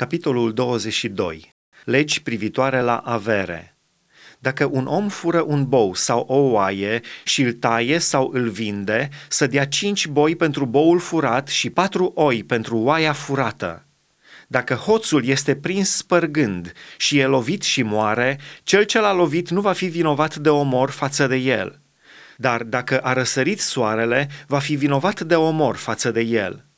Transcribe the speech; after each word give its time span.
Capitolul 0.00 0.52
22. 0.52 1.54
Legi 1.84 2.22
privitoare 2.22 2.80
la 2.80 2.96
avere. 2.96 3.76
Dacă 4.38 4.68
un 4.72 4.86
om 4.86 5.08
fură 5.08 5.40
un 5.46 5.64
bou 5.64 5.94
sau 5.94 6.20
o 6.20 6.36
oaie 6.36 7.00
și 7.24 7.42
îl 7.42 7.52
taie 7.52 7.98
sau 7.98 8.30
îl 8.32 8.48
vinde, 8.48 9.08
să 9.28 9.46
dea 9.46 9.66
cinci 9.66 10.06
boi 10.06 10.36
pentru 10.36 10.66
boul 10.66 10.98
furat 10.98 11.48
și 11.48 11.70
patru 11.70 12.12
oi 12.14 12.44
pentru 12.44 12.76
oaia 12.76 13.12
furată. 13.12 13.86
Dacă 14.48 14.74
hoțul 14.74 15.24
este 15.24 15.56
prins 15.56 15.96
spărgând 15.96 16.72
și 16.96 17.18
e 17.18 17.26
lovit 17.26 17.62
și 17.62 17.82
moare, 17.82 18.38
cel 18.62 18.84
ce 18.84 19.00
l-a 19.00 19.12
lovit 19.12 19.50
nu 19.50 19.60
va 19.60 19.72
fi 19.72 19.86
vinovat 19.86 20.36
de 20.36 20.48
omor 20.48 20.90
față 20.90 21.26
de 21.26 21.36
el. 21.36 21.80
Dar 22.36 22.62
dacă 22.62 22.98
a 22.98 23.12
răsărit 23.12 23.60
soarele, 23.60 24.28
va 24.46 24.58
fi 24.58 24.74
vinovat 24.74 25.20
de 25.20 25.34
omor 25.34 25.76
față 25.76 26.10
de 26.10 26.20
el. 26.20 26.69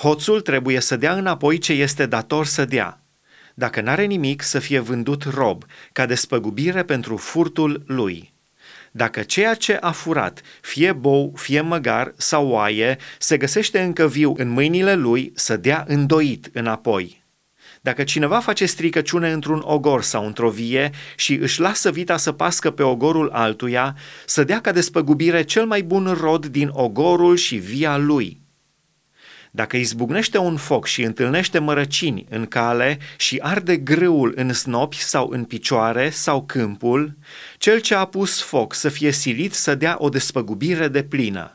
Hoțul 0.00 0.40
trebuie 0.40 0.80
să 0.80 0.96
dea 0.96 1.14
înapoi 1.14 1.58
ce 1.58 1.72
este 1.72 2.06
dator 2.06 2.46
să 2.46 2.64
dea. 2.64 3.02
Dacă 3.54 3.80
n-are 3.80 4.04
nimic, 4.04 4.42
să 4.42 4.58
fie 4.58 4.78
vândut 4.78 5.22
rob, 5.22 5.64
ca 5.92 6.06
despăgubire 6.06 6.82
pentru 6.82 7.16
furtul 7.16 7.82
lui. 7.86 8.32
Dacă 8.90 9.22
ceea 9.22 9.54
ce 9.54 9.76
a 9.80 9.90
furat, 9.90 10.40
fie 10.60 10.92
bou, 10.92 11.32
fie 11.36 11.60
măgar 11.60 12.12
sau 12.16 12.48
oaie, 12.48 12.98
se 13.18 13.36
găsește 13.36 13.80
încă 13.80 14.08
viu 14.08 14.34
în 14.36 14.48
mâinile 14.48 14.94
lui, 14.94 15.32
să 15.34 15.56
dea 15.56 15.84
îndoit 15.88 16.50
înapoi. 16.52 17.24
Dacă 17.80 18.04
cineva 18.04 18.38
face 18.38 18.66
stricăciune 18.66 19.32
într-un 19.32 19.62
ogor 19.64 20.02
sau 20.02 20.26
într-o 20.26 20.50
vie 20.50 20.90
și 21.16 21.34
își 21.34 21.60
lasă 21.60 21.90
vita 21.90 22.16
să 22.16 22.32
pască 22.32 22.70
pe 22.70 22.82
ogorul 22.82 23.30
altuia, 23.32 23.96
să 24.26 24.44
dea 24.44 24.60
ca 24.60 24.72
despăgubire 24.72 25.42
cel 25.42 25.66
mai 25.66 25.82
bun 25.82 26.16
rod 26.20 26.46
din 26.46 26.70
ogorul 26.72 27.36
și 27.36 27.56
via 27.56 27.96
lui– 27.96 28.38
dacă 29.50 29.76
izbucnește 29.76 30.38
un 30.38 30.56
foc 30.56 30.86
și 30.86 31.02
întâlnește 31.02 31.58
mărăcini 31.58 32.26
în 32.28 32.46
cale 32.46 32.98
și 33.16 33.38
arde 33.42 33.76
grâul 33.76 34.32
în 34.36 34.52
snopi 34.52 35.02
sau 35.02 35.28
în 35.28 35.44
picioare 35.44 36.10
sau 36.10 36.44
câmpul, 36.44 37.16
cel 37.58 37.80
ce 37.80 37.94
a 37.94 38.04
pus 38.04 38.40
foc 38.40 38.74
să 38.74 38.88
fie 38.88 39.10
silit 39.10 39.54
să 39.54 39.74
dea 39.74 39.96
o 39.98 40.08
despăgubire 40.08 40.88
de 40.88 41.02
plină. 41.02 41.54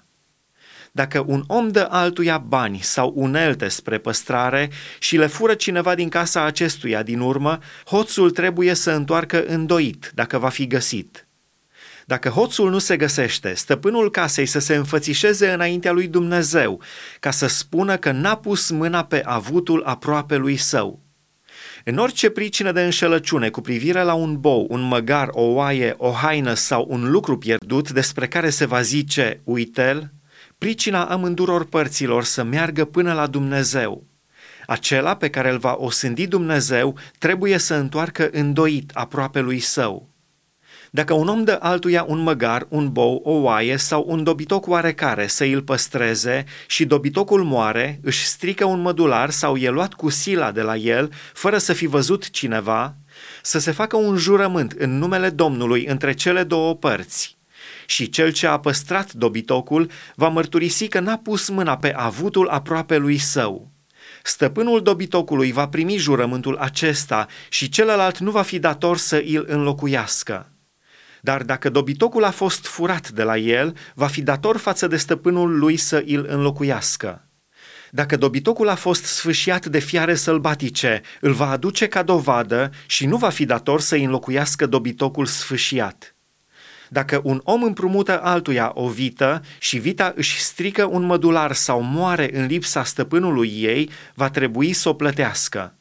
Dacă 0.92 1.24
un 1.28 1.44
om 1.48 1.70
dă 1.70 1.88
altuia 1.90 2.38
bani 2.38 2.80
sau 2.82 3.14
unelte 3.16 3.68
spre 3.68 3.98
păstrare 3.98 4.70
și 5.00 5.18
le 5.18 5.28
fură 5.28 5.54
cineva 5.54 5.96
din 5.96 6.10
casa 6.10 6.44
acestuia 6.44 7.04
din 7.04 7.20
urmă, 7.20 7.60
hoțul 7.86 8.32
trebuie 8.32 8.74
să 8.74 8.92
întoarcă 8.92 9.46
îndoit 9.46 10.12
dacă 10.14 10.38
va 10.38 10.50
fi 10.50 10.68
găsit– 10.68 11.20
dacă 12.06 12.30
hoțul 12.30 12.70
nu 12.70 12.80
se 12.80 12.98
găsește, 12.98 13.54
stăpânul 13.54 14.12
casei 14.12 14.46
să 14.46 14.60
se 14.60 14.76
înfățișeze 14.76 15.52
înaintea 15.52 15.92
lui 15.92 16.08
Dumnezeu, 16.08 16.82
ca 17.20 17.32
să 17.32 17.48
spună 17.48 17.98
că 17.98 18.12
n-a 18.12 18.36
pus 18.36 18.70
mâna 18.70 19.04
pe 19.04 19.22
avutul 19.26 19.84
aproape 19.86 20.36
lui 20.36 20.58
său. 20.58 21.04
În 21.84 21.98
orice 21.98 22.30
pricină 22.30 22.72
de 22.72 22.84
înșelăciune 22.84 23.50
cu 23.50 23.62
privire 23.62 24.02
la 24.02 24.14
un 24.14 24.40
bou, 24.40 24.68
un 24.70 24.82
măgar, 24.82 25.28
o 25.32 25.42
oaie, 25.42 25.94
o 25.98 26.12
haină 26.12 26.54
sau 26.54 26.86
un 26.90 27.12
lucru 27.12 27.38
pierdut 27.38 27.92
despre 27.92 28.28
care 28.28 28.50
se 28.50 28.66
va 28.66 28.82
zice, 28.82 29.42
uite-l, 29.44 30.12
pricina 30.58 31.06
amânduror 31.06 31.66
părților 31.66 32.24
să 32.24 32.44
meargă 32.44 32.86
până 32.86 33.14
la 33.14 33.28
Dumnezeu. 33.28 34.04
Acela 34.68 35.16
pe 35.16 35.30
care 35.30 35.50
îl 35.50 35.58
va 35.58 35.76
osândi 35.80 36.28
Dumnezeu 36.28 36.98
trebuie 37.20 37.58
să 37.58 37.74
întoarcă 37.74 38.30
îndoit 38.32 38.92
aproape 38.94 39.40
lui 39.40 39.60
său. 39.60 40.15
Dacă 40.96 41.14
un 41.14 41.28
om 41.28 41.44
dă 41.44 41.58
altuia 41.62 42.06
un 42.08 42.20
măgar, 42.20 42.66
un 42.70 42.92
bou, 42.92 43.22
o 43.24 43.32
oaie 43.32 43.78
sau 43.78 44.06
un 44.08 44.24
dobitoc 44.24 44.68
oarecare 44.68 45.28
să 45.28 45.44
îl 45.44 45.62
păstreze 45.62 46.44
și 46.68 46.86
dobitocul 46.86 47.44
moare, 47.44 48.00
își 48.04 48.26
strică 48.26 48.66
un 48.66 48.82
mădular 48.82 49.30
sau 49.30 49.56
e 49.56 49.70
luat 49.70 49.94
cu 49.94 50.10
sila 50.10 50.52
de 50.52 50.62
la 50.62 50.76
el, 50.76 51.12
fără 51.34 51.58
să 51.58 51.74
fi 51.74 51.86
văzut 51.86 52.30
cineva, 52.30 52.96
să 53.42 53.60
se 53.60 53.72
facă 53.72 53.96
un 53.98 54.18
jurământ 54.18 54.72
în 54.72 54.98
numele 54.98 55.30
Domnului 55.30 55.86
între 55.86 56.14
cele 56.14 56.44
două 56.44 56.76
părți. 56.76 57.38
Și 57.86 58.10
cel 58.10 58.32
ce 58.32 58.48
a 58.48 58.60
păstrat 58.60 59.14
dobitocul 59.14 59.90
va 60.16 60.28
mărturisi 60.28 60.88
că 60.88 61.00
n-a 61.00 61.18
pus 61.18 61.50
mâna 61.50 61.78
pe 61.78 61.94
avutul 61.94 62.48
aproape 62.48 62.98
lui 62.98 63.18
său. 63.18 63.72
Stăpânul 64.24 64.82
dobitocului 64.82 65.52
va 65.52 65.68
primi 65.68 65.98
jurământul 65.98 66.58
acesta 66.58 67.28
și 67.50 67.70
celălalt 67.70 68.18
nu 68.18 68.32
va 68.32 68.42
fi 68.42 68.60
dator 68.60 68.98
să 68.98 69.24
îl 69.26 69.46
înlocuiască. 69.48 70.50
Dar 71.26 71.44
dacă 71.44 71.70
dobitocul 71.70 72.24
a 72.24 72.32
fost 72.32 72.66
furat 72.66 73.10
de 73.10 73.24
la 73.24 73.38
el, 73.38 73.78
va 73.94 74.08
fi 74.08 74.22
dator 74.22 74.58
față 74.58 74.88
de 74.88 74.98
stăpânul 74.98 75.58
lui 75.58 75.78
să 75.78 76.04
îl 76.08 76.26
înlocuiască. 76.30 77.28
Dacă 77.92 78.18
dobitocul 78.18 78.70
a 78.70 78.76
fost 78.76 79.04
sfâșiat 79.04 79.66
de 79.66 79.80
fiare 79.80 80.16
sălbatice, 80.16 81.02
îl 81.22 81.34
va 81.34 81.50
aduce 81.50 81.88
ca 81.88 82.04
dovadă 82.04 82.72
și 82.86 83.06
nu 83.06 83.18
va 83.18 83.30
fi 83.30 83.46
dator 83.46 83.82
să 83.82 83.96
înlocuiască 83.96 84.66
dobitocul 84.66 85.26
sfâșiat. 85.26 86.16
Dacă 86.90 87.22
un 87.24 87.42
om 87.44 87.64
împrumută 87.64 88.22
altuia 88.22 88.72
o 88.74 88.90
vită 88.90 89.42
și 89.60 89.78
vita 89.78 90.14
își 90.16 90.42
strică 90.42 90.86
un 90.86 91.04
mădular 91.04 91.52
sau 91.52 91.82
moare 91.82 92.38
în 92.38 92.46
lipsa 92.46 92.84
stăpânului 92.84 93.52
ei, 93.56 93.90
va 94.14 94.30
trebui 94.30 94.74
să 94.74 94.90
o 94.90 94.94
plătească. 94.94 95.76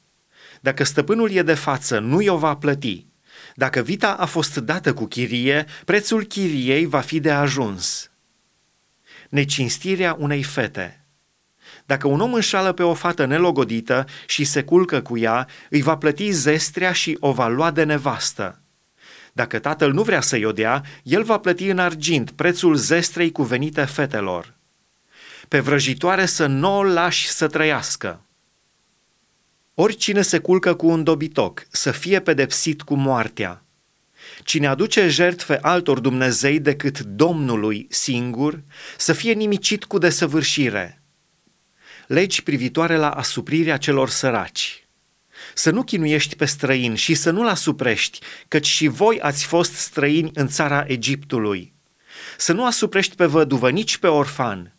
Dacă 0.60 0.84
stăpânul 0.84 1.30
e 1.30 1.42
de 1.42 1.54
față, 1.54 1.98
nu 1.98 2.20
i-o 2.20 2.36
va 2.36 2.56
plăti, 2.56 3.06
dacă 3.54 3.80
vita 3.80 4.12
a 4.12 4.24
fost 4.24 4.56
dată 4.56 4.94
cu 4.94 5.06
chirie, 5.06 5.66
prețul 5.84 6.24
chiriei 6.24 6.86
va 6.86 7.00
fi 7.00 7.20
de 7.20 7.30
ajuns. 7.30 8.10
Necinstirea 9.28 10.16
unei 10.18 10.42
fete. 10.42 11.04
Dacă 11.86 12.08
un 12.08 12.20
om 12.20 12.34
înșală 12.34 12.72
pe 12.72 12.82
o 12.82 12.94
fată 12.94 13.24
nelogodită 13.24 14.06
și 14.26 14.44
se 14.44 14.62
culcă 14.62 15.02
cu 15.02 15.18
ea, 15.18 15.48
îi 15.70 15.82
va 15.82 15.96
plăti 15.96 16.30
zestrea 16.30 16.92
și 16.92 17.16
o 17.20 17.32
va 17.32 17.48
lua 17.48 17.70
de 17.70 17.84
nevastă. 17.84 18.58
Dacă 19.32 19.58
tatăl 19.58 19.92
nu 19.92 20.02
vrea 20.02 20.20
să-i 20.20 20.44
o 20.44 20.52
dea, 20.52 20.82
el 21.02 21.22
va 21.22 21.38
plăti 21.38 21.68
în 21.68 21.78
argint 21.78 22.30
prețul 22.30 22.74
zestrei 22.74 23.32
cuvenite 23.32 23.84
fetelor. 23.84 24.54
Pe 25.48 25.60
vrăjitoare 25.60 26.26
să 26.26 26.46
nu 26.46 26.76
o 26.76 26.82
lași 26.82 27.28
să 27.28 27.46
trăiască. 27.46 28.20
Oricine 29.76 30.22
se 30.22 30.38
culcă 30.38 30.74
cu 30.74 30.86
un 30.86 31.04
dobitoc 31.04 31.66
să 31.70 31.90
fie 31.90 32.20
pedepsit 32.20 32.82
cu 32.82 32.94
moartea. 32.94 33.64
Cine 34.44 34.66
aduce 34.66 35.08
jertfe 35.08 35.58
altor 35.60 35.98
Dumnezei 35.98 36.60
decât 36.60 37.00
Domnului 37.00 37.86
singur, 37.90 38.62
să 38.98 39.12
fie 39.12 39.32
nimicit 39.32 39.84
cu 39.84 39.98
desăvârșire. 39.98 41.02
Legi 42.06 42.42
privitoare 42.42 42.96
la 42.96 43.10
asuprirea 43.10 43.76
celor 43.76 44.08
săraci. 44.08 44.86
Să 45.54 45.70
nu 45.70 45.82
chinuiești 45.82 46.36
pe 46.36 46.44
străin 46.44 46.94
și 46.94 47.14
să 47.14 47.30
nu-l 47.30 47.48
asuprești, 47.48 48.18
căci 48.48 48.66
și 48.66 48.86
voi 48.86 49.20
ați 49.20 49.44
fost 49.46 49.72
străini 49.72 50.30
în 50.34 50.48
țara 50.48 50.84
Egiptului. 50.86 51.74
Să 52.36 52.52
nu 52.52 52.66
asuprești 52.66 53.14
pe 53.14 53.24
văduvă, 53.24 53.70
nici 53.70 53.96
pe 53.96 54.06
orfan, 54.06 54.74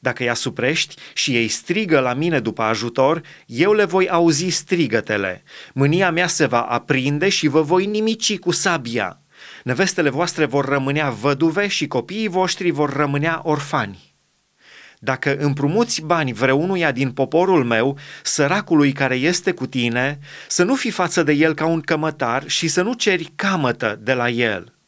dacă 0.00 0.22
îi 0.22 0.30
asuprești 0.30 0.94
și 1.12 1.36
ei 1.36 1.48
strigă 1.48 2.00
la 2.00 2.14
mine 2.14 2.40
după 2.40 2.62
ajutor, 2.62 3.22
eu 3.46 3.72
le 3.72 3.84
voi 3.84 4.08
auzi 4.08 4.48
strigătele. 4.48 5.42
Mânia 5.74 6.10
mea 6.10 6.26
se 6.26 6.46
va 6.46 6.60
aprinde 6.60 7.28
și 7.28 7.48
vă 7.48 7.62
voi 7.62 7.86
nimici 7.86 8.38
cu 8.38 8.50
sabia. 8.50 9.20
Nevestele 9.64 10.10
voastre 10.10 10.44
vor 10.44 10.64
rămânea 10.64 11.10
văduve 11.10 11.66
și 11.66 11.86
copiii 11.86 12.28
voștri 12.28 12.70
vor 12.70 12.92
rămânea 12.92 13.40
orfani. 13.44 14.14
Dacă 14.98 15.36
împrumuți 15.36 16.02
bani 16.02 16.32
vreunuia 16.32 16.92
din 16.92 17.10
poporul 17.10 17.64
meu, 17.64 17.98
săracului 18.22 18.92
care 18.92 19.14
este 19.14 19.52
cu 19.52 19.66
tine, 19.66 20.18
să 20.48 20.62
nu 20.62 20.74
fi 20.74 20.90
față 20.90 21.22
de 21.22 21.32
el 21.32 21.54
ca 21.54 21.66
un 21.66 21.80
cămătar 21.80 22.48
și 22.48 22.68
să 22.68 22.82
nu 22.82 22.92
ceri 22.92 23.32
camătă 23.36 23.98
de 24.02 24.12
la 24.12 24.28
el– 24.28 24.74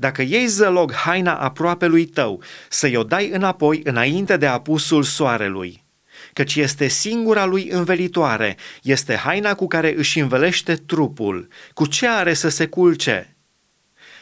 dacă 0.00 0.22
iei 0.22 0.46
zălog 0.46 0.92
haina 0.92 1.34
aproape 1.36 1.86
lui 1.86 2.04
tău, 2.04 2.42
să-i 2.68 2.96
o 2.96 3.02
dai 3.02 3.28
înapoi 3.28 3.80
înainte 3.84 4.36
de 4.36 4.46
apusul 4.46 5.02
soarelui, 5.02 5.84
căci 6.32 6.56
este 6.56 6.88
singura 6.88 7.44
lui 7.44 7.68
învelitoare, 7.68 8.56
este 8.82 9.16
haina 9.16 9.54
cu 9.54 9.66
care 9.66 9.94
își 9.96 10.18
învelește 10.20 10.74
trupul, 10.74 11.48
cu 11.74 11.86
ce 11.86 12.08
are 12.08 12.34
să 12.34 12.48
se 12.48 12.66
culce? 12.66 13.36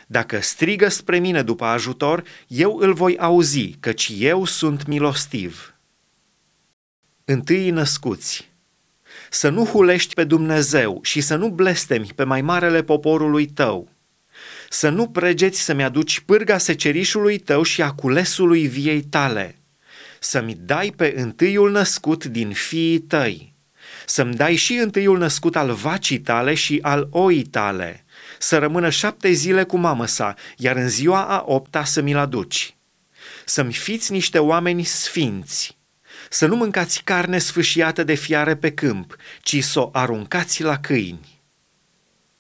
Dacă 0.07 0.41
strigă 0.41 0.89
spre 0.89 1.19
mine 1.19 1.43
după 1.43 1.65
ajutor, 1.65 2.23
eu 2.47 2.77
îl 2.77 2.93
voi 2.93 3.19
auzi, 3.19 3.77
căci 3.81 4.13
eu 4.19 4.45
sunt 4.45 4.87
milostiv. 4.87 5.75
Întâi 7.25 7.71
născuți 7.71 8.51
Să 9.31 9.49
nu 9.49 9.65
hulești 9.65 10.15
pe 10.15 10.25
Dumnezeu 10.25 11.01
și 11.03 11.21
să 11.21 11.37
nu 11.37 11.51
blestemi 11.51 12.13
pe 12.15 12.25
mai 12.25 12.43
marele 12.43 12.83
poporului 12.83 13.47
tău, 13.47 13.95
să 14.69 14.89
nu 14.89 15.09
pregeți 15.09 15.61
să-mi 15.61 15.85
aduci 15.85 16.21
pârga 16.21 16.59
secerișului 16.59 17.39
tău 17.39 17.63
și 17.63 17.83
a 17.83 17.91
culesului 17.91 18.67
viei 18.67 19.03
tale, 19.03 19.59
să-mi 20.21 20.57
dai 20.61 20.93
pe 20.97 21.15
întâiul 21.17 21.71
născut 21.71 22.25
din 22.25 22.53
fiii 22.53 22.99
tăi, 22.99 23.55
să-mi 24.07 24.35
dai 24.35 24.57
și 24.57 24.75
întâiul 24.75 25.19
născut 25.19 25.57
al 25.57 25.73
vacii 25.73 26.21
tale 26.21 26.55
și 26.55 26.79
al 26.83 27.09
oii 27.11 27.45
tale, 27.45 28.05
să 28.39 28.59
rămână 28.59 28.91
șapte 28.91 29.31
zile 29.31 29.65
cu 29.65 29.77
mamă 29.77 30.07
sa, 30.07 30.35
iar 30.57 30.77
în 30.77 30.89
ziua 30.89 31.25
a 31.25 31.45
opta 31.47 31.85
să 31.85 32.01
mi-l 32.01 32.17
aduci. 32.17 32.77
Să-mi 33.45 33.73
fiți 33.73 34.13
niște 34.13 34.39
oameni 34.39 34.85
sfinți, 34.85 35.75
Să 36.31 36.47
nu 36.47 36.57
mâncați 36.57 37.03
carne 37.05 37.39
sfâșiată 37.39 38.05
de 38.05 38.15
fiare 38.15 38.57
pe 38.57 38.73
câmp, 38.73 39.17
ci 39.43 39.63
să 39.63 39.81
o 39.81 39.91
aruncați 39.93 40.63
la 40.63 40.79
câini. 40.79 41.36